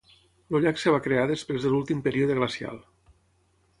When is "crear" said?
1.07-1.27